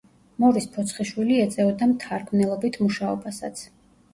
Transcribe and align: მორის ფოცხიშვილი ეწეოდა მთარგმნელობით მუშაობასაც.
მორის 0.43 0.65
ფოცხიშვილი 0.77 1.37
ეწეოდა 1.43 1.91
მთარგმნელობით 1.91 2.81
მუშაობასაც. 2.87 3.67